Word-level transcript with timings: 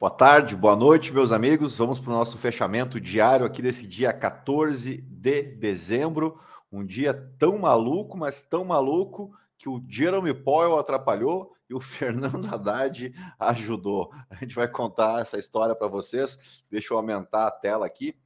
Boa 0.00 0.10
tarde, 0.10 0.56
boa 0.56 0.74
noite, 0.74 1.12
meus 1.12 1.30
amigos. 1.30 1.76
Vamos 1.76 1.98
para 1.98 2.10
o 2.10 2.14
nosso 2.14 2.38
fechamento 2.38 2.98
diário 2.98 3.44
aqui 3.44 3.60
desse 3.60 3.86
dia 3.86 4.10
14 4.14 4.96
de 4.96 5.42
dezembro. 5.42 6.40
Um 6.72 6.82
dia 6.82 7.12
tão 7.38 7.58
maluco, 7.58 8.16
mas 8.16 8.42
tão 8.42 8.64
maluco 8.64 9.30
que 9.58 9.68
o 9.68 9.84
Jeremy 9.86 10.32
Powell 10.32 10.78
atrapalhou 10.78 11.52
e 11.68 11.74
o 11.74 11.80
Fernando 11.84 12.48
Haddad 12.48 13.12
ajudou. 13.38 14.10
A 14.30 14.36
gente 14.36 14.54
vai 14.54 14.66
contar 14.66 15.20
essa 15.20 15.36
história 15.36 15.74
para 15.74 15.86
vocês. 15.86 16.64
Deixa 16.70 16.94
eu 16.94 16.96
aumentar 16.96 17.48
a 17.48 17.50
tela 17.50 17.84
aqui 17.84 18.16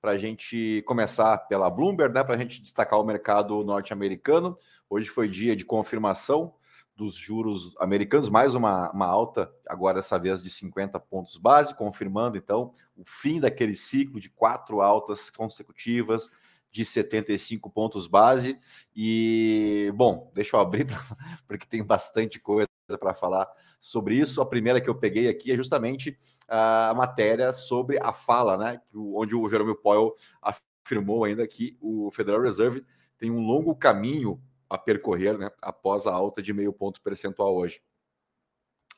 para 0.00 0.12
a 0.12 0.18
gente 0.18 0.80
começar 0.86 1.36
pela 1.48 1.68
Bloomberg, 1.68 2.14
né? 2.14 2.22
Para 2.22 2.36
a 2.36 2.38
gente 2.38 2.62
destacar 2.62 3.00
o 3.00 3.04
mercado 3.04 3.64
norte-americano. 3.64 4.56
Hoje 4.88 5.08
foi 5.08 5.28
dia 5.28 5.56
de 5.56 5.64
confirmação 5.64 6.54
dos 6.96 7.14
juros 7.14 7.74
americanos, 7.78 8.30
mais 8.30 8.54
uma, 8.54 8.90
uma 8.90 9.06
alta, 9.06 9.52
agora 9.68 9.96
dessa 9.96 10.18
vez 10.18 10.42
de 10.42 10.48
50 10.48 10.98
pontos 10.98 11.36
base, 11.36 11.76
confirmando 11.76 12.38
então 12.38 12.72
o 12.96 13.04
fim 13.04 13.38
daquele 13.38 13.74
ciclo 13.74 14.18
de 14.18 14.30
quatro 14.30 14.80
altas 14.80 15.28
consecutivas 15.28 16.30
de 16.72 16.84
75 16.84 17.70
pontos 17.70 18.06
base. 18.06 18.58
E, 18.94 19.92
bom, 19.94 20.30
deixa 20.34 20.56
eu 20.56 20.60
abrir, 20.60 20.86
porque 21.46 21.66
tem 21.66 21.84
bastante 21.84 22.40
coisa 22.40 22.68
para 22.98 23.14
falar 23.14 23.46
sobre 23.80 24.16
isso. 24.16 24.40
A 24.40 24.46
primeira 24.46 24.80
que 24.80 24.88
eu 24.88 24.94
peguei 24.94 25.28
aqui 25.28 25.52
é 25.52 25.56
justamente 25.56 26.16
a 26.48 26.94
matéria 26.96 27.52
sobre 27.52 27.98
a 28.00 28.12
fala, 28.12 28.56
né? 28.56 28.80
Onde 28.94 29.34
o 29.34 29.48
Jerome 29.48 29.76
Powell 29.76 30.14
afirmou 30.40 31.24
ainda 31.24 31.46
que 31.46 31.76
o 31.80 32.10
Federal 32.10 32.40
Reserve 32.40 32.84
tem 33.18 33.30
um 33.30 33.40
longo 33.40 33.74
caminho 33.74 34.40
a 34.68 34.76
percorrer 34.76 35.38
né, 35.38 35.50
após 35.60 36.06
a 36.06 36.12
alta 36.12 36.42
de 36.42 36.52
meio 36.52 36.72
ponto 36.72 37.00
percentual 37.00 37.56
hoje. 37.56 37.80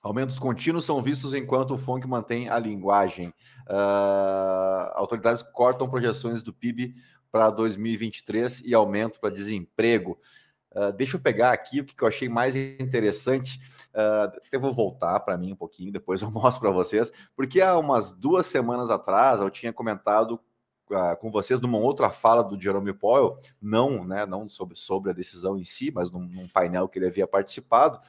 Aumentos 0.03 0.39
contínuos 0.39 0.85
são 0.85 1.03
vistos 1.03 1.35
enquanto 1.35 1.75
o 1.75 1.79
FONC 1.79 2.07
mantém 2.07 2.49
a 2.49 2.59
linguagem. 2.59 3.29
Uh, 3.69 4.93
autoridades 4.95 5.43
cortam 5.43 5.91
projeções 5.91 6.41
do 6.41 6.53
PIB 6.53 6.95
para 7.33 7.51
2023 7.51 8.61
e 8.61 8.75
aumento 8.75 9.19
para 9.21 9.31
desemprego. 9.31 10.19
Uh, 10.71 10.93
deixa 10.93 11.17
eu 11.17 11.21
pegar 11.21 11.53
aqui 11.53 11.81
o 11.81 11.85
que 11.85 12.01
eu 12.01 12.07
achei 12.07 12.29
mais 12.29 12.55
interessante. 12.55 13.59
Uh, 13.93 14.37
até 14.47 14.59
vou 14.59 14.73
voltar 14.73 15.19
para 15.21 15.37
mim 15.37 15.53
um 15.53 15.57
pouquinho, 15.57 15.93
depois 15.93 16.23
eu 16.23 16.31
mostro 16.33 16.61
para 16.61 16.71
vocês, 16.71 17.11
porque 17.35 17.61
há 17.61 17.77
umas 17.77 18.13
duas 18.13 18.47
semanas 18.47 18.91
atrás 18.91 19.41
eu 19.41 19.51
tinha 19.51 19.73
comentado 19.73 20.41
com 21.21 21.31
vocês 21.31 21.61
numa 21.61 21.79
outra 21.79 22.11
fala 22.11 22.43
do 22.43 22.61
Jerome 22.61 22.93
Powell, 22.93 23.39
não, 23.61 24.05
né, 24.05 24.27
não 24.27 24.49
sobre, 24.49 24.77
sobre 24.77 25.11
a 25.11 25.15
decisão 25.15 25.59
em 25.59 25.65
si, 25.65 25.91
mas 25.95 26.11
num, 26.11 26.21
num 26.21 26.49
painel 26.49 26.89
que 26.89 26.99
ele 26.99 27.07
havia 27.07 27.27
participado, 27.27 28.01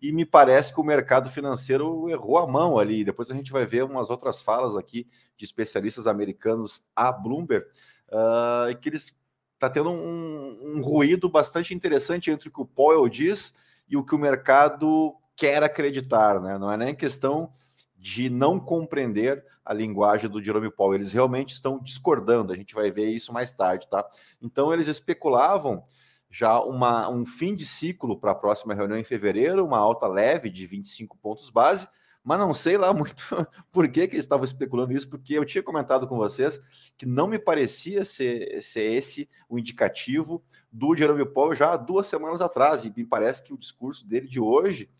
e 0.00 0.12
me 0.12 0.24
parece 0.24 0.74
que 0.74 0.80
o 0.80 0.84
mercado 0.84 1.30
financeiro 1.30 2.08
errou 2.10 2.38
a 2.38 2.46
mão 2.46 2.78
ali. 2.78 3.02
Depois 3.02 3.30
a 3.30 3.34
gente 3.34 3.50
vai 3.50 3.64
ver 3.64 3.82
umas 3.82 4.10
outras 4.10 4.42
falas 4.42 4.76
aqui 4.76 5.08
de 5.36 5.44
especialistas 5.44 6.06
americanos 6.06 6.84
a 6.94 7.10
Bloomberg, 7.10 7.66
uh, 8.08 8.78
que 8.78 8.90
eles 8.90 9.16
está 9.54 9.70
tendo 9.70 9.90
um, 9.90 10.76
um, 10.76 10.82
ruído 10.82 11.30
bastante 11.30 11.74
interessante 11.74 12.30
entre 12.30 12.48
o 12.48 12.52
que 12.52 12.60
o 12.60 12.66
Powell 12.66 13.08
diz 13.08 13.54
e 13.88 13.96
o 13.96 14.04
que 14.04 14.14
o 14.14 14.18
mercado 14.18 15.16
quer 15.34 15.62
acreditar, 15.62 16.40
né? 16.40 16.58
Não 16.58 16.70
é 16.70 16.76
nem 16.76 16.94
questão 16.94 17.50
de 17.96 18.28
não 18.28 18.60
compreender 18.60 19.44
a 19.66 19.74
linguagem 19.74 20.30
do 20.30 20.42
Jerome 20.42 20.70
Powell. 20.70 20.94
Eles 20.94 21.12
realmente 21.12 21.52
estão 21.52 21.80
discordando. 21.82 22.52
A 22.52 22.56
gente 22.56 22.74
vai 22.74 22.90
ver 22.90 23.08
isso 23.08 23.32
mais 23.32 23.50
tarde, 23.52 23.88
tá? 23.88 24.08
Então 24.40 24.72
eles 24.72 24.86
especulavam 24.86 25.82
já 26.30 26.60
uma, 26.60 27.08
um 27.10 27.26
fim 27.26 27.54
de 27.54 27.66
ciclo 27.66 28.18
para 28.18 28.30
a 28.30 28.34
próxima 28.34 28.74
reunião 28.74 28.98
em 28.98 29.04
fevereiro, 29.04 29.64
uma 29.64 29.78
alta 29.78 30.06
leve 30.06 30.50
de 30.50 30.66
25 30.66 31.16
pontos 31.18 31.50
base, 31.50 31.88
mas 32.22 32.38
não 32.38 32.52
sei 32.52 32.76
lá 32.76 32.92
muito 32.94 33.24
por 33.72 33.88
que, 33.88 34.06
que 34.06 34.14
eles 34.14 34.24
estavam 34.24 34.44
especulando 34.44 34.92
isso, 34.92 35.08
porque 35.08 35.34
eu 35.34 35.44
tinha 35.44 35.62
comentado 35.62 36.06
com 36.06 36.16
vocês 36.16 36.60
que 36.96 37.06
não 37.06 37.26
me 37.26 37.38
parecia 37.38 38.04
ser, 38.04 38.60
ser 38.62 38.92
esse 38.92 39.28
o 39.48 39.58
indicativo 39.58 40.44
do 40.70 40.94
Jerome 40.94 41.24
Powell 41.24 41.56
já 41.56 41.76
duas 41.76 42.06
semanas 42.06 42.40
atrás, 42.40 42.84
e 42.84 42.92
me 42.94 43.04
parece 43.04 43.42
que 43.42 43.54
o 43.54 43.58
discurso 43.58 44.06
dele 44.06 44.28
de 44.28 44.40
hoje 44.40 44.90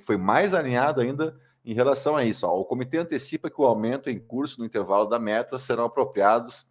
foi 0.00 0.16
mais 0.16 0.54
alinhado 0.54 1.00
ainda 1.00 1.38
em 1.64 1.72
relação 1.72 2.16
a 2.16 2.24
isso. 2.24 2.46
Ó, 2.46 2.60
o 2.60 2.64
comitê 2.64 2.98
antecipa 2.98 3.48
que 3.48 3.60
o 3.60 3.64
aumento 3.64 4.10
em 4.10 4.18
curso 4.18 4.60
no 4.60 4.66
intervalo 4.66 5.06
da 5.06 5.18
meta 5.18 5.58
serão 5.58 5.84
apropriados 5.84 6.66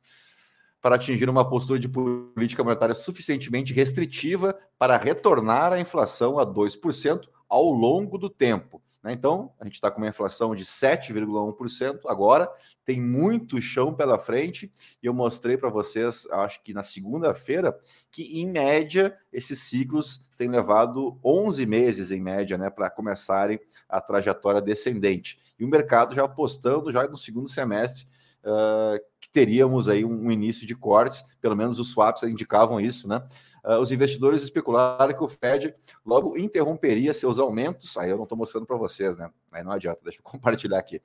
para 0.82 0.96
atingir 0.96 1.30
uma 1.30 1.50
postura 1.50 1.80
de 1.80 1.88
política 1.88 2.64
monetária 2.64 2.94
suficientemente 2.94 3.74
restritiva 3.74 4.54
para 4.78 4.98
retornar 4.98 5.72
a 5.72 5.80
inflação 5.80 6.38
a 6.38 6.46
2% 6.46 7.22
ao 7.48 7.70
longo 7.70 8.18
do 8.18 8.30
tempo. 8.30 8.82
Né? 9.04 9.14
Então, 9.14 9.54
a 9.60 9.64
gente 9.64 9.76
está 9.76 9.92
com 9.92 10.00
uma 10.00 10.08
inflação 10.10 10.56
de 10.56 10.66
7,1% 10.66 12.02
agora, 12.08 12.50
tem 12.86 13.02
muito 13.02 13.62
chão 13.62 13.94
pela 13.94 14.18
frente, 14.18 14.72
e 15.02 15.06
eu 15.06 15.14
mostrei 15.14 15.58
para 15.58 15.70
vocês, 15.70 16.26
acho 16.32 16.62
que 16.64 16.74
na 16.74 16.84
segunda-feira, 16.84 17.78
que 18.12 18.42
em 18.42 18.46
média 18.46 19.18
esses 19.32 19.60
ciclos 19.60 20.26
têm 20.44 20.50
levado 20.50 21.18
11 21.24 21.66
meses 21.66 22.12
em 22.12 22.20
média 22.20 22.58
né, 22.58 22.70
para 22.70 22.90
começarem 22.90 23.60
a 23.88 24.02
trajetória 24.02 24.62
descendente. 24.62 25.40
E 25.58 25.64
o 25.64 25.70
mercado 25.70 26.14
já 26.14 26.26
apostando 26.26 26.92
já 26.92 27.08
no 27.08 27.18
segundo 27.18 27.48
semestre. 27.48 28.06
Uh, 28.46 29.00
que 29.22 29.30
teríamos 29.30 29.88
aí 29.88 30.04
um, 30.04 30.26
um, 30.26 30.30
início 30.30 30.68
de 30.68 30.76
cortes, 30.76 31.24
pelo 31.40 31.56
menos 31.56 31.80
os 31.80 31.92
swaps 31.92 32.24
indicavam 32.24 32.78
isso, 32.78 33.08
né? 33.08 33.24
Uh, 33.64 33.80
os 33.80 33.90
investidores 33.94 34.44
especularam 34.44 35.14
que 35.14 35.24
o 35.24 35.30
Fed 35.30 35.74
logo 36.06 36.38
interromperia 36.38 37.14
seus 37.14 37.40
aumentos. 37.40 37.96
Aí 37.96 38.10
eu 38.10 38.18
não 38.18 38.24
estou 38.24 38.38
mostrando 38.38 38.66
para 38.66 38.76
vocês, 38.76 39.16
né? 39.16 39.32
Aí 39.50 39.64
não 39.64 39.72
adianta, 39.72 40.02
deixa 40.04 40.20
eu 40.20 40.24
compartilhar 40.30 40.78
aqui. 40.78 41.02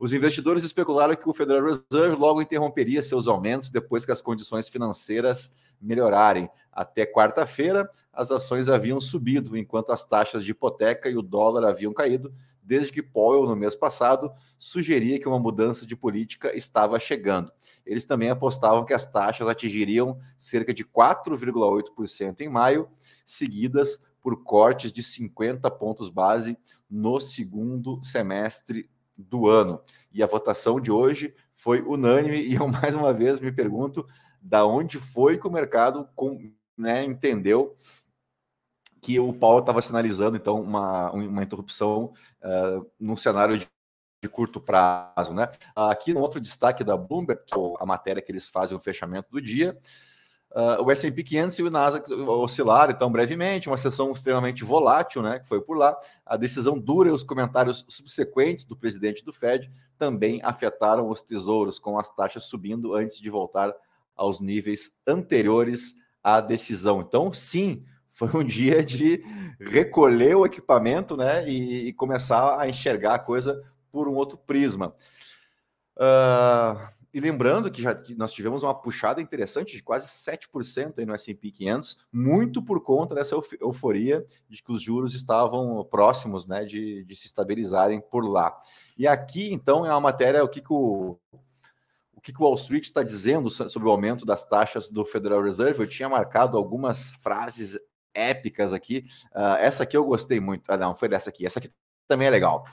Os 0.00 0.14
investidores 0.14 0.64
especularam 0.64 1.14
que 1.14 1.28
o 1.28 1.34
Federal 1.34 1.62
Reserve 1.62 2.16
logo 2.16 2.40
interromperia 2.40 3.02
seus 3.02 3.28
aumentos 3.28 3.68
depois 3.68 4.06
que 4.06 4.12
as 4.12 4.22
condições 4.22 4.66
financeiras 4.66 5.52
melhorarem. 5.80 6.48
Até 6.72 7.04
quarta-feira, 7.04 7.88
as 8.12 8.30
ações 8.30 8.68
haviam 8.68 9.00
subido, 9.00 9.56
enquanto 9.56 9.90
as 9.90 10.04
taxas 10.04 10.44
de 10.44 10.52
hipoteca 10.52 11.08
e 11.08 11.16
o 11.16 11.22
dólar 11.22 11.68
haviam 11.68 11.92
caído, 11.92 12.32
desde 12.62 12.92
que 12.92 13.02
Powell, 13.02 13.46
no 13.46 13.56
mês 13.56 13.74
passado, 13.74 14.30
sugeria 14.58 15.18
que 15.18 15.26
uma 15.26 15.38
mudança 15.38 15.86
de 15.86 15.96
política 15.96 16.54
estava 16.54 17.00
chegando. 17.00 17.50
Eles 17.86 18.04
também 18.04 18.28
apostavam 18.28 18.84
que 18.84 18.92
as 18.92 19.06
taxas 19.10 19.48
atingiriam 19.48 20.18
cerca 20.36 20.74
de 20.74 20.84
4,8% 20.84 22.42
em 22.42 22.48
maio, 22.48 22.88
seguidas 23.24 24.02
por 24.20 24.44
cortes 24.44 24.92
de 24.92 25.02
50 25.02 25.70
pontos 25.70 26.10
base 26.10 26.58
no 26.90 27.18
segundo 27.18 28.04
semestre 28.04 28.90
do 29.16 29.48
ano. 29.48 29.80
E 30.12 30.22
a 30.22 30.26
votação 30.26 30.78
de 30.78 30.90
hoje 30.90 31.34
foi 31.54 31.80
unânime, 31.80 32.38
e 32.38 32.54
eu 32.54 32.68
mais 32.68 32.94
uma 32.94 33.12
vez 33.14 33.40
me 33.40 33.50
pergunto 33.50 34.06
da 34.40 34.64
onde 34.66 34.98
foi 34.98 35.38
que 35.38 35.46
o 35.46 35.50
mercado 35.50 36.08
com, 36.14 36.52
né, 36.76 37.04
entendeu 37.04 37.74
que 39.00 39.18
o 39.18 39.32
Paulo 39.32 39.60
estava 39.60 39.80
sinalizando 39.80 40.36
então 40.36 40.60
uma, 40.60 41.10
uma 41.12 41.42
interrupção 41.42 42.12
uh, 42.42 42.86
num 42.98 43.16
cenário 43.16 43.58
de, 43.58 43.66
de, 44.22 44.28
curto 44.28 44.60
prazo, 44.60 45.32
né? 45.32 45.48
Aqui 45.74 46.12
no 46.12 46.20
outro 46.20 46.40
destaque 46.40 46.82
da 46.82 46.96
Bloomberg, 46.96 47.40
é 47.50 47.54
a 47.80 47.86
matéria 47.86 48.20
que 48.20 48.30
eles 48.30 48.48
fazem 48.48 48.76
o 48.76 48.80
fechamento 48.80 49.30
do 49.30 49.40
dia, 49.40 49.78
uh, 50.50 50.82
o 50.82 50.90
S&P 50.90 51.22
500 51.22 51.58
e 51.58 51.62
o 51.62 51.70
Nasdaq 51.70 52.12
oscilaram 52.12 52.92
então 52.92 53.10
brevemente, 53.10 53.68
uma 53.68 53.76
sessão 53.76 54.12
extremamente 54.12 54.64
volátil, 54.64 55.22
né? 55.22 55.38
Que 55.38 55.48
foi 55.48 55.60
por 55.60 55.76
lá. 55.76 55.96
A 56.26 56.36
decisão 56.36 56.78
dura 56.78 57.08
e 57.08 57.12
os 57.12 57.22
comentários 57.22 57.84
subsequentes 57.88 58.64
do 58.64 58.76
presidente 58.76 59.24
do 59.24 59.32
Fed 59.32 59.70
também 59.96 60.40
afetaram 60.42 61.08
os 61.08 61.22
tesouros, 61.22 61.78
com 61.78 61.98
as 61.98 62.10
taxas 62.10 62.44
subindo 62.44 62.94
antes 62.94 63.20
de 63.20 63.30
voltar 63.30 63.72
aos 64.18 64.40
níveis 64.40 64.90
anteriores 65.06 65.94
à 66.22 66.40
decisão. 66.40 67.00
Então, 67.00 67.32
sim, 67.32 67.84
foi 68.12 68.28
um 68.34 68.44
dia 68.44 68.84
de 68.84 69.22
recolher 69.60 70.34
o 70.34 70.44
equipamento 70.44 71.16
né, 71.16 71.48
e, 71.48 71.88
e 71.88 71.92
começar 71.92 72.60
a 72.60 72.68
enxergar 72.68 73.14
a 73.14 73.18
coisa 73.18 73.62
por 73.90 74.08
um 74.08 74.14
outro 74.14 74.36
prisma. 74.36 74.94
Uh, 75.96 76.98
e 77.12 77.20
lembrando 77.20 77.70
que 77.70 77.80
já 77.80 78.00
nós 78.16 78.32
tivemos 78.32 78.62
uma 78.62 78.74
puxada 78.74 79.20
interessante 79.20 79.74
de 79.74 79.82
quase 79.82 80.08
7% 80.08 80.98
aí 80.98 81.06
no 81.06 81.14
S&P 81.14 81.50
500, 81.50 82.06
muito 82.12 82.62
por 82.62 82.82
conta 82.82 83.14
dessa 83.14 83.34
euforia 83.60 84.24
de 84.48 84.62
que 84.62 84.70
os 84.70 84.82
juros 84.82 85.14
estavam 85.14 85.84
próximos 85.84 86.46
né, 86.46 86.64
de, 86.64 87.04
de 87.04 87.16
se 87.16 87.26
estabilizarem 87.26 88.00
por 88.00 88.24
lá. 88.28 88.56
E 88.96 89.06
aqui, 89.06 89.52
então, 89.52 89.86
é 89.86 89.90
uma 89.90 90.00
matéria, 90.00 90.44
o 90.44 90.48
que, 90.48 90.60
que 90.60 90.72
o, 90.72 91.18
o 92.18 92.20
que, 92.20 92.32
o 92.36 92.42
Wall 92.42 92.56
Street 92.56 92.82
está 92.82 93.04
dizendo 93.04 93.48
sobre 93.48 93.88
o 93.88 93.92
aumento 93.92 94.26
das 94.26 94.44
taxas 94.44 94.90
do 94.90 95.04
Federal 95.04 95.40
Reserve. 95.40 95.80
Eu 95.80 95.86
tinha 95.86 96.08
marcado 96.08 96.56
algumas 96.56 97.12
frases 97.14 97.78
épicas 98.12 98.72
aqui. 98.72 99.04
Uh, 99.32 99.56
essa 99.60 99.84
aqui 99.84 99.96
eu 99.96 100.04
gostei 100.04 100.40
muito. 100.40 100.68
Ah, 100.68 100.76
não, 100.76 100.96
foi 100.96 101.08
dessa 101.08 101.30
aqui. 101.30 101.46
Essa 101.46 101.60
aqui 101.60 101.70
também 102.08 102.26
é 102.26 102.30
legal. 102.30 102.64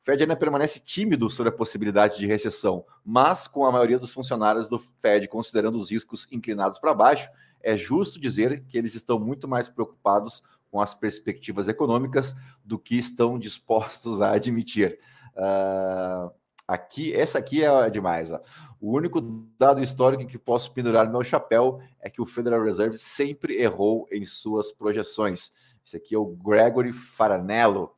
O 0.00 0.04
Fed 0.04 0.22
ainda 0.22 0.36
permanece 0.36 0.78
tímido 0.78 1.28
sobre 1.28 1.52
a 1.52 1.56
possibilidade 1.56 2.16
de 2.16 2.26
recessão, 2.28 2.84
mas 3.04 3.48
com 3.48 3.66
a 3.66 3.72
maioria 3.72 3.98
dos 3.98 4.12
funcionários 4.12 4.68
do 4.68 4.78
Fed 4.78 5.26
considerando 5.26 5.76
os 5.76 5.90
riscos 5.90 6.28
inclinados 6.30 6.78
para 6.78 6.94
baixo, 6.94 7.28
é 7.60 7.76
justo 7.76 8.20
dizer 8.20 8.64
que 8.68 8.78
eles 8.78 8.94
estão 8.94 9.18
muito 9.18 9.48
mais 9.48 9.68
preocupados 9.68 10.44
com 10.70 10.80
as 10.80 10.94
perspectivas 10.94 11.66
econômicas 11.66 12.36
do 12.64 12.78
que 12.78 12.96
estão 12.96 13.36
dispostos 13.36 14.22
a 14.22 14.32
admitir. 14.32 14.96
Uh, 15.36 16.32
Aqui, 16.72 17.14
essa 17.14 17.38
aqui 17.38 17.62
é 17.62 17.90
demais. 17.90 18.32
Ó. 18.32 18.40
O 18.80 18.96
único 18.96 19.20
dado 19.58 19.82
histórico 19.82 20.22
em 20.22 20.26
que 20.26 20.38
posso 20.38 20.72
pendurar 20.72 21.06
meu 21.10 21.22
chapéu 21.22 21.80
é 22.00 22.08
que 22.08 22.22
o 22.22 22.24
Federal 22.24 22.62
Reserve 22.62 22.96
sempre 22.96 23.60
errou 23.60 24.08
em 24.10 24.24
suas 24.24 24.72
projeções. 24.72 25.52
Esse 25.84 25.98
aqui 25.98 26.14
é 26.14 26.18
o 26.18 26.24
Gregory 26.24 26.94
Faranello, 26.94 27.94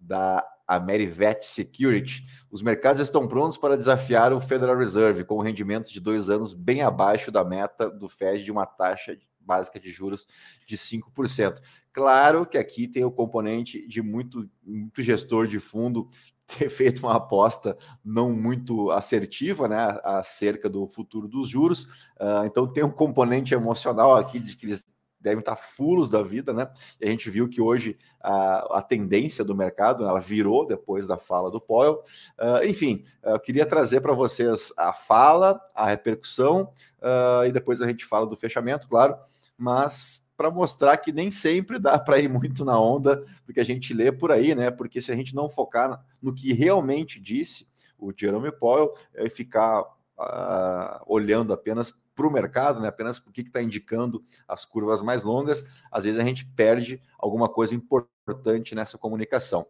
da 0.00 0.42
Amerivet 0.66 1.44
Security. 1.44 2.24
Os 2.50 2.62
mercados 2.62 3.02
estão 3.02 3.28
prontos 3.28 3.58
para 3.58 3.76
desafiar 3.76 4.32
o 4.32 4.40
Federal 4.40 4.78
Reserve, 4.78 5.24
com 5.24 5.42
rendimento 5.42 5.92
de 5.92 6.00
dois 6.00 6.30
anos 6.30 6.54
bem 6.54 6.80
abaixo 6.80 7.30
da 7.30 7.44
meta 7.44 7.90
do 7.90 8.08
Fed 8.08 8.42
de 8.42 8.50
uma 8.50 8.64
taxa 8.64 9.14
básica 9.48 9.80
de 9.80 9.90
juros 9.90 10.26
de 10.66 10.76
5%. 10.76 11.60
Claro 11.90 12.46
que 12.46 12.58
aqui 12.58 12.86
tem 12.86 13.02
o 13.04 13.10
componente 13.10 13.88
de 13.88 14.02
muito, 14.02 14.48
muito 14.62 15.02
gestor 15.02 15.46
de 15.46 15.58
fundo 15.58 16.08
ter 16.46 16.68
feito 16.68 17.00
uma 17.00 17.16
aposta 17.16 17.76
não 18.04 18.32
muito 18.32 18.90
assertiva, 18.90 19.66
né, 19.66 19.98
acerca 20.04 20.68
do 20.68 20.86
futuro 20.86 21.26
dos 21.26 21.48
juros. 21.48 21.84
Uh, 22.20 22.44
então 22.44 22.70
tem 22.70 22.84
um 22.84 22.90
componente 22.90 23.54
emocional 23.54 24.16
aqui 24.16 24.38
de 24.38 24.56
que 24.56 24.66
eles 24.66 24.84
devem 25.20 25.40
estar 25.40 25.56
fulos 25.56 26.08
da 26.08 26.22
vida, 26.22 26.52
né? 26.52 26.70
E 27.00 27.06
a 27.06 27.10
gente 27.10 27.30
viu 27.30 27.48
que 27.48 27.60
hoje 27.60 27.98
a, 28.20 28.78
a 28.78 28.82
tendência 28.82 29.44
do 29.44 29.54
mercado 29.54 30.06
ela 30.06 30.20
virou 30.20 30.66
depois 30.66 31.06
da 31.06 31.16
fala 31.16 31.50
do 31.50 31.60
Powell. 31.60 32.02
Uh, 32.38 32.64
enfim, 32.64 33.02
eu 33.22 33.38
queria 33.40 33.66
trazer 33.66 34.00
para 34.00 34.12
vocês 34.12 34.72
a 34.76 34.92
fala, 34.92 35.60
a 35.74 35.86
repercussão 35.86 36.72
uh, 37.00 37.44
e 37.46 37.52
depois 37.52 37.80
a 37.80 37.86
gente 37.86 38.04
fala 38.04 38.26
do 38.26 38.36
fechamento, 38.36 38.88
claro. 38.88 39.16
Mas 39.56 40.28
para 40.36 40.52
mostrar 40.52 40.96
que 40.98 41.10
nem 41.10 41.32
sempre 41.32 41.80
dá 41.80 41.98
para 41.98 42.20
ir 42.20 42.28
muito 42.28 42.64
na 42.64 42.80
onda 42.80 43.24
do 43.44 43.52
que 43.52 43.60
a 43.60 43.64
gente 43.64 43.92
lê 43.92 44.12
por 44.12 44.30
aí, 44.30 44.54
né? 44.54 44.70
Porque 44.70 45.00
se 45.00 45.10
a 45.10 45.16
gente 45.16 45.34
não 45.34 45.50
focar 45.50 46.04
no 46.22 46.32
que 46.32 46.52
realmente 46.52 47.20
disse 47.20 47.66
o 47.98 48.12
Jerome 48.16 48.52
Powell, 48.52 48.94
é 49.12 49.28
ficar 49.28 49.82
uh, 49.82 51.02
olhando 51.06 51.52
apenas 51.52 51.92
para 52.18 52.26
o 52.26 52.32
mercado, 52.32 52.80
né? 52.80 52.88
apenas 52.88 53.18
o 53.18 53.30
que 53.30 53.42
está 53.42 53.62
indicando 53.62 54.24
as 54.48 54.64
curvas 54.64 55.00
mais 55.00 55.22
longas, 55.22 55.64
às 55.88 56.02
vezes 56.02 56.18
a 56.18 56.24
gente 56.24 56.44
perde 56.44 57.00
alguma 57.16 57.48
coisa 57.48 57.76
importante 57.76 58.74
nessa 58.74 58.98
comunicação. 58.98 59.64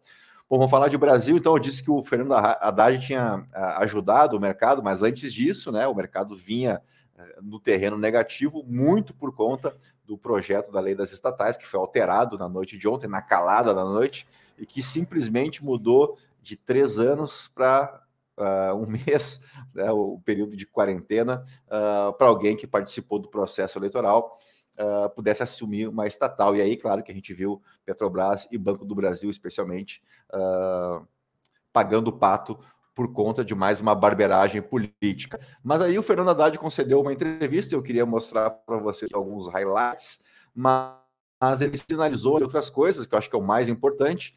Bom, 0.49 0.57
vamos 0.57 0.71
falar 0.71 0.87
de 0.87 0.97
Brasil, 0.97 1.37
então 1.37 1.53
eu 1.53 1.59
disse 1.59 1.83
que 1.83 1.91
o 1.91 2.03
Fernando 2.03 2.33
Haddad 2.33 2.97
tinha 2.97 3.47
ah, 3.53 3.83
ajudado 3.83 4.35
o 4.35 4.39
mercado, 4.39 4.81
mas 4.81 5.03
antes 5.03 5.31
disso, 5.31 5.71
né, 5.71 5.87
o 5.87 5.93
mercado 5.93 6.35
vinha 6.35 6.81
no 7.41 7.59
terreno 7.59 7.97
negativo, 7.97 8.63
muito 8.65 9.13
por 9.13 9.33
conta 9.33 9.75
do 10.05 10.17
projeto 10.17 10.71
da 10.71 10.79
lei 10.79 10.95
das 10.95 11.11
estatais, 11.11 11.57
que 11.57 11.67
foi 11.67 11.79
alterado 11.79 12.37
na 12.37 12.47
noite 12.47 12.77
de 12.77 12.87
ontem, 12.87 13.07
na 13.07 13.21
calada 13.21 13.73
da 13.73 13.83
noite, 13.83 14.27
e 14.57 14.65
que 14.65 14.81
simplesmente 14.81 15.63
mudou 15.63 16.17
de 16.41 16.55
três 16.55 16.99
anos 16.99 17.47
para 17.47 18.01
uh, 18.39 18.75
um 18.75 18.87
mês, 19.05 19.41
né, 19.73 19.91
o 19.91 20.19
período 20.23 20.55
de 20.55 20.65
quarentena, 20.65 21.43
uh, 21.67 22.13
para 22.13 22.27
alguém 22.27 22.55
que 22.55 22.65
participou 22.65 23.19
do 23.19 23.29
processo 23.29 23.77
eleitoral. 23.77 24.35
Uh, 24.79 25.09
pudesse 25.09 25.43
assumir 25.43 25.89
uma 25.89 26.07
estatal. 26.07 26.55
E 26.55 26.61
aí, 26.61 26.77
claro 26.77 27.03
que 27.03 27.11
a 27.11 27.15
gente 27.15 27.33
viu 27.33 27.61
Petrobras 27.85 28.47
e 28.49 28.57
Banco 28.57 28.85
do 28.85 28.95
Brasil, 28.95 29.29
especialmente, 29.29 30.01
pagando 31.73 32.07
o 32.07 32.17
pato 32.17 32.57
por 32.95 33.11
conta 33.11 33.43
de 33.43 33.53
mais 33.53 33.81
uma 33.81 33.93
barberagem 33.93 34.61
política. 34.61 35.39
Mas 35.61 35.81
aí 35.81 35.99
o 35.99 36.03
Fernando 36.03 36.29
Haddad 36.29 36.57
concedeu 36.57 37.01
uma 37.01 37.11
entrevista, 37.11 37.75
eu 37.75 37.81
queria 37.81 38.05
mostrar 38.05 38.49
para 38.49 38.77
vocês 38.77 39.11
alguns 39.13 39.47
highlights, 39.47 40.19
mas 40.53 41.61
ele 41.61 41.77
sinalizou 41.77 42.41
outras 42.41 42.69
coisas, 42.69 43.05
que 43.05 43.13
eu 43.13 43.19
acho 43.19 43.29
que 43.29 43.35
é 43.35 43.39
o 43.39 43.43
mais 43.43 43.69
importante, 43.69 44.33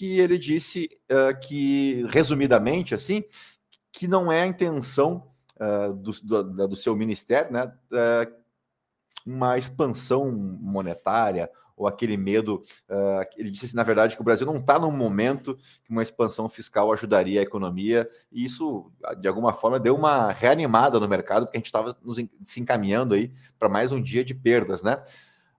que 0.00 0.18
ele 0.18 0.38
disse 0.38 0.88
uh, 1.12 1.38
que, 1.38 2.06
resumidamente, 2.08 2.94
assim, 2.94 3.22
que 3.92 4.08
não 4.08 4.32
é 4.32 4.40
a 4.40 4.46
intenção 4.46 5.28
uh, 5.56 5.92
do, 5.92 6.10
do, 6.22 6.68
do, 6.68 6.74
seu 6.74 6.96
ministério, 6.96 7.52
né, 7.52 7.70
uh, 7.92 8.34
uma 9.26 9.58
expansão 9.58 10.32
monetária 10.32 11.50
ou 11.76 11.86
aquele 11.86 12.16
medo. 12.16 12.62
Ele 13.36 13.50
disse 13.50 13.66
assim, 13.66 13.76
na 13.76 13.82
verdade, 13.82 14.14
que 14.14 14.20
o 14.22 14.24
Brasil 14.24 14.46
não 14.46 14.56
está 14.56 14.78
num 14.78 14.90
momento 14.90 15.56
que 15.84 15.90
uma 15.90 16.02
expansão 16.02 16.48
fiscal 16.48 16.90
ajudaria 16.92 17.40
a 17.40 17.42
economia, 17.42 18.08
e 18.32 18.44
isso, 18.44 18.90
de 19.18 19.28
alguma 19.28 19.52
forma, 19.52 19.78
deu 19.78 19.94
uma 19.94 20.32
reanimada 20.32 20.98
no 20.98 21.08
mercado, 21.08 21.44
porque 21.44 21.58
a 21.58 21.60
gente 21.60 21.66
estava 21.66 21.94
se 22.44 22.60
encaminhando 22.60 23.14
aí 23.14 23.32
para 23.58 23.68
mais 23.68 23.92
um 23.92 24.00
dia 24.00 24.24
de 24.24 24.34
perdas, 24.34 24.82
né? 24.82 25.02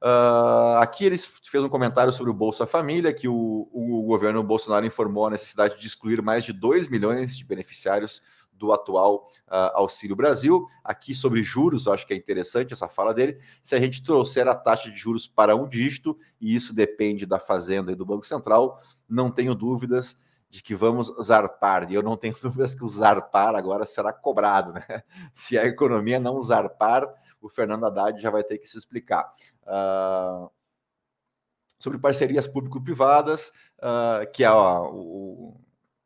Uh, 0.04 0.78
aqui 0.80 1.06
ele 1.06 1.18
fez 1.18 1.64
um 1.64 1.70
comentário 1.70 2.12
sobre 2.12 2.32
o 2.32 2.34
Bolsa 2.34 2.66
Família, 2.66 3.14
que 3.14 3.28
o, 3.28 3.70
o 3.72 4.04
governo 4.04 4.42
Bolsonaro 4.44 4.86
informou 4.86 5.28
a 5.28 5.30
necessidade 5.30 5.80
de 5.80 5.86
excluir 5.86 6.22
mais 6.24 6.44
de 6.44 6.52
2 6.52 6.88
milhões 6.88 7.38
de 7.38 7.46
beneficiários 7.46 8.22
do 8.52 8.72
atual 8.72 9.26
uh, 9.48 9.76
Auxílio 9.76 10.16
Brasil. 10.16 10.66
Aqui 10.84 11.14
sobre 11.14 11.44
juros, 11.44 11.88
acho 11.88 12.06
que 12.08 12.14
é 12.14 12.18
interessante 12.18 12.74
essa 12.74 12.88
fala 12.88 13.14
dele. 13.14 13.40
Se 13.62 13.76
a 13.76 13.80
gente 13.80 14.04
trouxer 14.04 14.48
a 14.48 14.56
taxa 14.56 14.90
de 14.90 14.98
juros 14.98 15.28
para 15.28 15.56
um 15.56 15.68
dígito, 15.68 16.18
e 16.40 16.56
isso 16.56 16.74
depende 16.74 17.26
da 17.26 17.40
Fazenda 17.40 17.92
e 17.92 17.96
do 17.96 18.06
Banco 18.06 18.26
Central, 18.26 18.80
não 19.10 19.30
tenho 19.30 19.54
dúvidas 19.54 20.18
de 20.52 20.62
que 20.62 20.76
vamos 20.76 21.08
zarpar. 21.24 21.90
E 21.90 21.96
eu 21.96 22.04
não 22.04 22.18
tenho 22.18 22.36
dúvidas 22.44 22.76
que 22.76 22.84
o 22.84 22.90
zarpar 22.90 23.56
agora 23.56 23.86
será 23.86 24.12
cobrado. 24.12 24.74
Né? 24.74 24.84
Se 25.34 25.58
a 25.58 25.66
economia 25.66 26.20
não 26.20 26.40
zarpar, 26.42 27.08
o 27.42 27.50
Fernando 27.50 27.86
Haddad 27.86 28.22
já 28.22 28.30
vai 28.30 28.44
ter 28.44 28.58
que 28.58 28.68
se 28.68 28.78
explicar. 28.78 29.32
Uh, 29.64 30.52
sobre 31.80 31.98
parcerias 31.98 32.46
público-privadas, 32.46 33.52
uh, 33.80 34.30
que 34.32 34.44
é 34.44 34.52
ó, 34.52 34.92
o, 34.92 35.60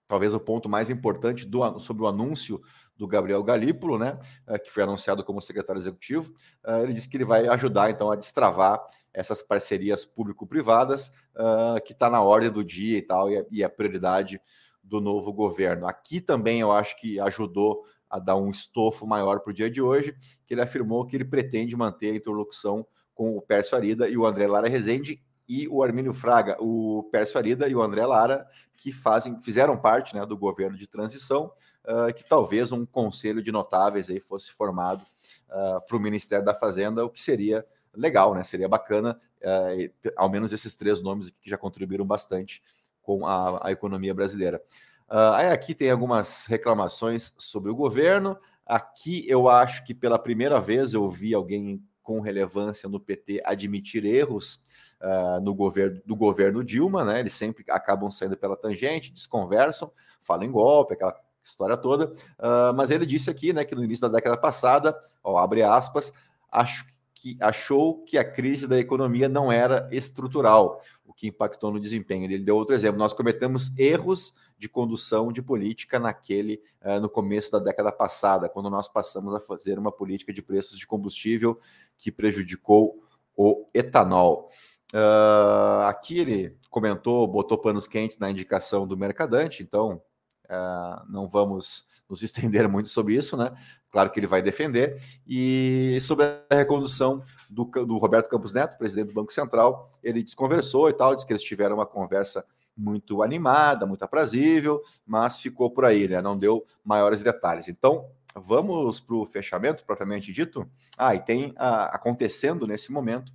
talvez 0.08 0.34
o 0.34 0.40
ponto 0.40 0.70
mais 0.70 0.90
importante 0.90 1.46
do, 1.46 1.80
sobre 1.80 2.04
o 2.04 2.08
anúncio 2.08 2.62
do 2.98 3.08
Gabriel 3.08 3.44
Galípolo, 3.44 3.98
né, 3.98 4.18
eh, 4.48 4.58
que 4.58 4.72
foi 4.72 4.84
anunciado 4.84 5.24
como 5.24 5.42
secretário 5.42 5.80
executivo. 5.80 6.34
Eh, 6.66 6.84
ele 6.84 6.94
disse 6.94 7.10
que 7.10 7.18
ele 7.18 7.26
vai 7.26 7.48
ajudar, 7.48 7.90
então, 7.90 8.10
a 8.12 8.16
destravar 8.16 8.82
essas 9.14 9.42
parcerias 9.42 10.06
público-privadas, 10.06 11.12
eh, 11.36 11.80
que 11.82 11.94
está 11.94 12.10
na 12.10 12.22
ordem 12.22 12.50
do 12.50 12.64
dia 12.64 12.98
e 12.98 13.02
tal, 13.02 13.28
e 13.52 13.64
a 13.64 13.70
prioridade 13.70 14.40
do 14.84 15.02
novo 15.02 15.34
governo. 15.34 15.88
Aqui 15.88 16.22
também 16.22 16.60
eu 16.60 16.72
acho 16.72 16.98
que 17.00 17.20
ajudou 17.20 17.84
a 18.10 18.20
dar 18.20 18.36
um 18.36 18.50
estofo 18.50 19.06
maior 19.06 19.40
para 19.40 19.52
o 19.52 19.54
dia 19.54 19.70
de 19.70 19.82
hoje, 19.82 20.16
que 20.46 20.54
ele 20.54 20.62
afirmou 20.62 21.06
que 21.06 21.16
ele 21.18 21.26
pretende 21.26 21.76
manter 21.76 22.14
a 22.14 22.16
interlocução 22.16 22.86
com 23.14 23.36
o 23.36 23.42
Pércio 23.42 23.76
Arida 23.76 24.08
e 24.08 24.18
o 24.18 24.26
André 24.26 24.48
Lara 24.48 24.70
Rezende 24.70 25.22
e 25.48 25.68
o 25.68 25.84
Armínio 25.84 26.14
Fraga, 26.14 26.58
o 26.60 27.08
Pércio 27.12 27.38
Arida 27.38 27.68
e 27.68 27.76
o 27.76 27.82
André 27.82 28.06
Lara, 28.06 28.46
que 28.78 28.92
fazem, 28.92 29.42
fizeram 29.42 29.78
parte 29.78 30.16
né, 30.16 30.26
do 30.26 30.38
governo 30.38 30.78
de 30.78 30.88
transição, 30.88 31.52
uh, 31.88 32.14
que 32.14 32.24
talvez 32.24 32.72
um 32.72 32.86
conselho 32.86 33.42
de 33.42 33.52
notáveis 33.52 34.10
aí 34.10 34.20
fosse 34.20 34.52
formado 34.52 35.04
uh, 35.50 35.82
para 35.86 35.98
o 35.98 36.00
Ministério 36.00 36.44
da 36.44 36.54
Fazenda, 36.54 37.06
o 37.06 37.10
que 37.10 37.22
seria 37.22 37.66
legal, 37.94 38.34
né? 38.34 38.44
Seria 38.44 38.68
bacana, 38.68 39.20
uh, 39.42 40.12
ao 40.16 40.30
menos 40.30 40.52
esses 40.52 40.76
três 40.76 41.02
nomes 41.02 41.30
que 41.42 41.50
já 41.50 41.58
contribuíram 41.58 42.06
bastante 42.06 42.62
com 43.02 43.26
a, 43.26 43.68
a 43.68 43.72
economia 43.72 44.14
brasileira. 44.14 44.62
aí 45.08 45.50
aqui 45.50 45.76
tem 45.76 45.92
algumas 45.92 46.48
reclamações 46.48 47.34
sobre 47.38 47.70
o 47.70 47.76
governo. 47.76 48.38
Aqui 48.66 49.24
eu 49.28 49.48
acho 49.48 49.86
que 49.86 49.94
pela 49.94 50.18
primeira 50.18 50.60
vez 50.60 50.94
eu 50.94 51.08
vi 51.08 51.36
alguém 51.36 51.84
com 52.06 52.20
relevância 52.22 52.88
no 52.88 53.00
PT 53.00 53.42
admitir 53.44 54.06
erros 54.06 54.62
uh, 55.02 55.42
no 55.42 55.54
governo 55.54 56.02
do 56.06 56.16
governo 56.16 56.64
Dilma, 56.64 57.04
né? 57.04 57.20
Eles 57.20 57.34
sempre 57.34 57.66
acabam 57.68 58.12
saindo 58.12 58.38
pela 58.38 58.56
tangente, 58.56 59.12
desconversam, 59.12 59.92
falam 60.22 60.46
em 60.46 60.52
golpe, 60.52 60.94
aquela 60.94 61.12
história 61.50 61.78
toda. 61.78 62.12
Uh, 62.40 62.74
mas 62.76 62.92
ele 62.92 63.06
disse 63.06 63.30
aqui, 63.30 63.54
né, 63.54 63.64
que 63.64 63.76
no 63.76 63.84
início 63.84 64.08
da 64.08 64.16
década 64.16 64.38
passada, 64.38 64.98
ó, 65.24 65.38
abre 65.38 65.64
aspas, 65.64 66.12
acho 66.52 66.86
que 67.14 67.38
achou 67.40 68.04
que 68.04 68.18
a 68.18 68.24
crise 68.24 68.68
da 68.68 68.80
economia 68.80 69.30
não 69.30 69.52
era 69.52 69.88
estrutural, 69.92 70.82
o 71.06 71.14
que 71.14 71.28
impactou 71.28 71.72
no 71.72 71.80
desempenho. 71.80 72.26
Ele 72.26 72.44
deu 72.44 72.56
outro 72.56 72.76
exemplo. 72.76 73.00
Nós 73.00 73.14
cometemos 73.14 73.76
erros 73.78 74.34
de 74.58 74.70
condução 74.70 75.32
de 75.32 75.42
política 75.42 76.00
naquele 76.00 76.62
uh, 76.84 77.00
no 77.00 77.10
começo 77.10 77.52
da 77.52 77.60
década 77.60 77.92
passada, 77.92 78.50
quando 78.50 78.70
nós 78.70 78.88
passamos 78.88 79.34
a 79.34 79.40
fazer 79.40 79.78
uma 79.78 79.92
política 79.92 80.34
de 80.34 80.42
preços 80.42 80.78
de 80.78 80.88
combustível 80.88 81.60
que 81.98 82.12
prejudicou 82.12 83.04
o 83.36 83.68
etanol. 83.74 84.48
Uh, 84.94 85.84
aqui 85.88 86.20
ele 86.20 86.58
comentou, 86.70 87.28
botou 87.28 87.58
panos 87.58 87.88
quentes 87.88 88.18
na 88.18 88.32
indicação 88.32 88.88
do 88.88 88.96
mercadante, 88.96 89.62
então 89.62 90.02
uh, 90.50 91.12
não 91.12 91.28
vamos 91.28 91.86
nos 92.10 92.22
estender 92.22 92.68
muito 92.70 92.90
sobre 92.90 93.16
isso, 93.16 93.36
né? 93.36 93.52
Claro 93.92 94.10
que 94.10 94.20
ele 94.20 94.28
vai 94.28 94.42
defender. 94.42 94.96
E 95.28 95.98
sobre 96.02 96.26
a 96.26 96.56
recondução 96.56 97.24
do, 97.50 97.66
do 97.66 97.98
Roberto 97.98 98.30
Campos 98.30 98.54
Neto, 98.54 98.78
presidente 98.78 99.08
do 99.08 99.14
Banco 99.14 99.32
Central, 99.32 99.90
ele 100.04 100.24
desconversou 100.24 100.90
e 100.90 100.94
tal, 100.94 101.16
disse 101.16 101.26
que 101.26 101.34
eles 101.34 101.44
tiveram 101.44 101.76
uma 101.76 101.86
conversa 101.86 102.46
muito 102.78 103.24
animada, 103.24 103.86
muito 103.86 104.04
aprazível, 104.04 104.82
mas 105.06 105.40
ficou 105.40 105.72
por 105.72 105.86
aí, 105.86 106.08
né? 106.08 106.22
Não 106.22 106.38
deu 106.38 106.66
maiores 106.84 107.24
detalhes. 107.24 107.70
Então, 107.70 108.10
vamos 108.36 109.00
para 109.00 109.16
o 109.16 109.26
fechamento 109.26 109.86
propriamente 109.86 110.34
dito. 110.34 110.70
Ah, 110.98 111.16
e 111.16 111.20
tem 111.20 111.54
ah, 111.56 111.86
acontecendo 111.96 112.68
nesse 112.68 112.92
momento 112.92 113.32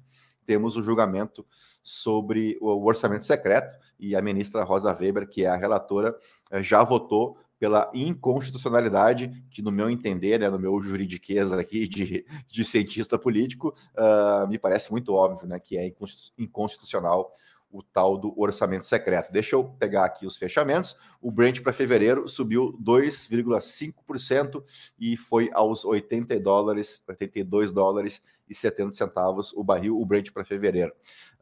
temos 0.47 0.77
o 0.77 0.83
julgamento 0.83 1.47
sobre 1.83 2.59
o 2.61 2.85
orçamento 2.85 3.25
secreto 3.25 3.75
e 3.99 4.15
a 4.17 4.23
ministra 4.23 4.65
Rosa 4.65 4.97
Weber, 4.99 5.29
que 5.29 5.45
é 5.45 5.49
a 5.49 5.57
relatora, 5.57 6.17
eh, 6.51 6.63
já 6.63 6.83
votou 6.83 7.39
pela 7.61 7.91
inconstitucionalidade, 7.93 9.45
que 9.51 9.61
no 9.61 9.71
meu 9.71 9.91
entender, 9.91 10.41
né, 10.41 10.49
no 10.49 10.59
meu 10.59 10.81
juridiqueza 10.81 11.61
aqui 11.61 11.87
de, 11.89 12.25
de 12.49 12.65
cientista 12.65 13.19
político, 13.19 13.75
uh, 13.95 14.49
me 14.49 14.59
parece 14.59 14.91
muito 14.91 15.13
óbvio 15.13 15.47
né, 15.47 15.61
que 15.61 15.77
é 15.77 15.93
inconstitucional 16.39 17.31
o 17.71 17.83
tal 17.83 18.19
do 18.19 18.35
orçamento 18.41 18.87
secreto. 18.87 19.31
Deixa 19.31 19.55
eu 19.55 19.65
pegar 19.65 20.05
aqui 20.05 20.27
os 20.27 20.37
fechamentos. 20.37 20.97
O 21.21 21.31
Brent 21.31 21.61
para 21.61 21.73
fevereiro 21.73 22.29
subiu 22.29 22.77
2,5% 22.83 24.65
e 24.99 25.17
foi 25.17 25.51
aos 25.53 25.85
80 25.85 26.41
dólares, 26.41 27.03
82 27.07 27.73
dólares 27.73 28.15
70 28.15 28.40
centavos 28.55 29.53
o 29.53 29.63
barril, 29.63 29.99
o 29.99 30.05
Brent 30.05 30.33
para 30.33 30.45
fevereiro. 30.45 30.93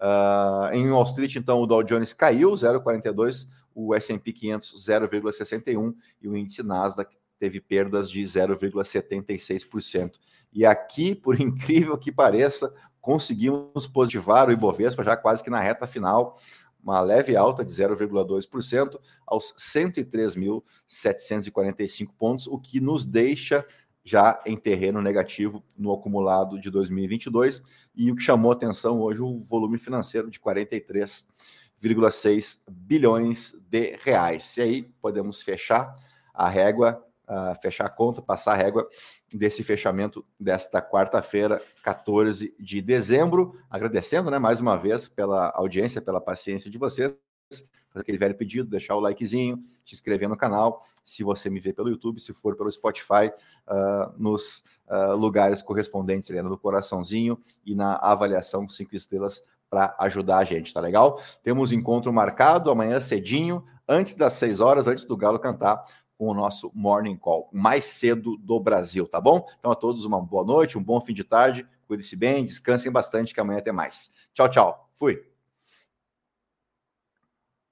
Uh, 0.01 0.75
em 0.75 0.91
Wall 0.91 1.05
Street, 1.05 1.37
então, 1.37 1.61
o 1.61 1.67
Dow 1.67 1.83
Jones 1.83 2.13
caiu 2.13 2.53
0,42, 2.53 3.49
o 3.75 3.95
S&P 3.95 4.33
500 4.33 4.87
0,61 4.87 5.95
e 6.21 6.29
o 6.29 6.37
índice 6.37 6.63
Nasdaq 6.63 7.17
teve 7.39 7.61
perdas 7.61 8.11
de 8.11 8.23
0,76%. 8.23 10.13
E 10.53 10.67
aqui, 10.67 11.15
por 11.15 11.39
incrível 11.41 11.97
que 11.97 12.11
pareça, 12.11 12.75
conseguimos 13.01 13.87
positivar 13.87 14.49
o 14.49 14.53
Ibovespa 14.53 15.05
já 15.05 15.17
quase 15.17 15.43
que 15.43 15.51
na 15.51 15.61
reta 15.61 15.87
final, 15.87 16.37
uma 16.83 17.01
leve 17.01 17.37
alta 17.37 17.65
de 17.65 17.71
0,2% 17.71 18.99
aos 19.27 19.55
103.745 19.57 22.09
pontos, 22.19 22.47
o 22.47 22.59
que 22.59 22.81
nos 22.81 23.05
deixa 23.05 23.67
já 24.09 24.41
em 24.47 24.57
terreno 24.57 25.03
negativo 25.03 25.63
no 25.77 25.93
acumulado 25.93 26.59
de 26.59 26.71
2022 26.71 27.91
e 27.95 28.11
o 28.11 28.17
que 28.17 28.23
chamou 28.23 28.51
atenção 28.51 29.03
hoje 29.03 29.21
o 29.21 29.41
volume 29.41 29.79
financeiro 29.79 30.31
de 30.31 30.41
43,6 30.41 32.63
bilhões 32.71 33.53
de 33.69 33.99
reais. 34.03 34.57
E 34.57 34.63
aí 34.63 34.83
podemos 35.03 35.43
fechar 35.43 35.95
a 36.33 36.49
régua 36.49 37.05
uh, 37.29 37.55
fechar 37.61 37.85
a 37.85 37.91
conta, 37.91 38.23
passar 38.23 38.55
a 38.55 38.57
régua 38.57 38.89
desse 39.33 39.63
fechamento 39.63 40.25
desta 40.41 40.81
quarta-feira, 40.81 41.63
14 41.83 42.55
de 42.59 42.81
dezembro. 42.81 43.61
Agradecendo 43.71 44.31
né, 44.31 44.39
mais 44.39 44.59
uma 44.59 44.77
vez 44.77 45.09
pela 45.09 45.53
audiência, 45.55 46.01
pela 46.01 46.21
paciência 46.21 46.71
de 46.71 46.79
vocês. 46.79 47.15
Fazer 47.99 48.03
aquele 48.03 48.19
velho 48.19 48.35
pedido, 48.35 48.71
deixar 48.71 48.95
o 48.95 49.01
likezinho, 49.01 49.61
se 49.85 49.95
inscrever 49.95 50.29
no 50.29 50.37
canal. 50.37 50.83
Se 51.05 51.25
você 51.25 51.51
me 51.51 51.61
vê 51.61 51.73
pelo 51.73 51.89
YouTube, 51.89 52.21
se 52.21 52.33
for 52.33 52.57
pelo 52.57 52.71
Spotify, 52.71 53.31
uh, 53.67 54.13
nos 54.17 54.63
uh, 54.89 55.17
lugares 55.17 55.63
correspondentes, 55.63 56.31
ali 56.31 56.41
no 56.43 56.57
coraçãozinho 56.57 57.39
e 57.65 57.75
na 57.75 57.97
avaliação 57.97 58.69
cinco 58.69 58.95
estrelas 58.95 59.43
para 59.69 59.95
ajudar 59.99 60.39
a 60.39 60.45
gente, 60.45 60.73
tá 60.73 60.81
legal? 60.81 61.21
Temos 61.43 61.73
encontro 61.73 62.13
marcado 62.13 62.71
amanhã 62.71 63.01
cedinho, 63.01 63.65
antes 63.87 64.15
das 64.15 64.33
6 64.35 64.61
horas, 64.61 64.87
antes 64.87 65.05
do 65.05 65.17
Galo 65.17 65.39
cantar, 65.39 65.83
com 66.17 66.29
o 66.29 66.35
nosso 66.35 66.71
Morning 66.75 67.17
Call, 67.17 67.49
mais 67.53 67.85
cedo 67.85 68.37
do 68.39 68.59
Brasil, 68.59 69.07
tá 69.07 69.21
bom? 69.21 69.47
Então 69.59 69.71
a 69.71 69.77
todos 69.77 70.05
uma 70.05 70.21
boa 70.21 70.45
noite, 70.45 70.77
um 70.77 70.83
bom 70.83 71.01
fim 71.01 71.15
de 71.15 71.23
tarde, 71.23 71.67
cuide-se 71.87 72.17
bem, 72.17 72.45
descansem 72.45 72.91
bastante, 72.91 73.33
que 73.33 73.41
amanhã 73.41 73.61
tem 73.61 73.73
mais. 73.73 74.11
Tchau, 74.33 74.49
tchau. 74.49 74.91
Fui. 74.95 75.28